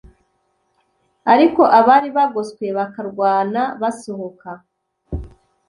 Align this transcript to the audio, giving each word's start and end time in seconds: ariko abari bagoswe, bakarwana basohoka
ariko 1.33 1.61
abari 1.79 2.09
bagoswe, 2.17 2.65
bakarwana 2.77 3.61
basohoka 3.81 4.49